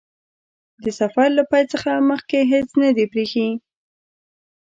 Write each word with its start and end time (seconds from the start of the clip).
د 0.83 0.85
سفر 0.99 1.27
له 1.37 1.43
پیل 1.51 1.65
څخه 1.73 1.91
مخکې 2.11 2.39
هیڅ 2.51 2.69
نه 2.83 2.89
دي 2.97 3.05
پرې 3.11 3.23
ايښي. 3.25 3.49